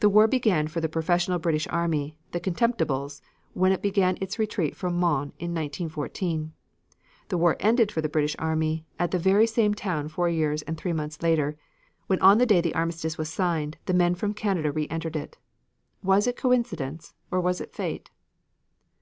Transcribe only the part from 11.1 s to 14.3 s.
later, when on the day the armistice was signed the men